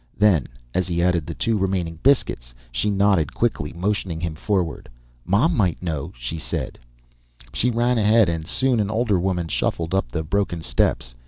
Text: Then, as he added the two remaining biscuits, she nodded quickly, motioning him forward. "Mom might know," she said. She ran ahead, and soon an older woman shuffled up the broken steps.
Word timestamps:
Then, 0.17 0.47
as 0.73 0.87
he 0.87 1.03
added 1.03 1.27
the 1.27 1.35
two 1.35 1.59
remaining 1.59 1.99
biscuits, 2.01 2.55
she 2.71 2.89
nodded 2.89 3.35
quickly, 3.35 3.71
motioning 3.71 4.19
him 4.19 4.33
forward. 4.33 4.89
"Mom 5.25 5.55
might 5.55 5.79
know," 5.83 6.11
she 6.17 6.39
said. 6.39 6.79
She 7.53 7.69
ran 7.69 7.99
ahead, 7.99 8.27
and 8.27 8.47
soon 8.47 8.79
an 8.79 8.89
older 8.89 9.19
woman 9.19 9.47
shuffled 9.47 9.93
up 9.93 10.11
the 10.11 10.23
broken 10.23 10.63
steps. 10.63 11.13